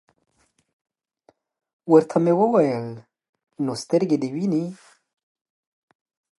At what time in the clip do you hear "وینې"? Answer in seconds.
4.35-4.65